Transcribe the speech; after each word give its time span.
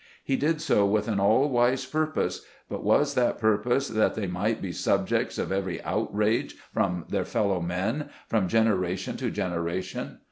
He 0.23 0.35
did 0.35 0.61
so 0.61 0.83
with 0.87 1.07
an 1.07 1.19
all 1.19 1.47
wise 1.47 1.85
purpose; 1.85 2.43
but 2.67 2.83
was 2.83 3.13
that 3.13 3.37
pur 3.37 3.59
pose 3.59 3.87
that 3.89 4.15
they 4.15 4.25
might 4.25 4.59
be 4.59 4.71
subjects 4.71 5.37
of 5.37 5.51
every 5.51 5.79
outrage 5.83 6.55
from 6.73 7.05
their 7.09 7.23
fellow 7.23 7.61
men, 7.61 8.09
from 8.27 8.47
generation 8.47 9.15
to 9.17 9.29
gener 9.29 9.71
ation 9.71 10.17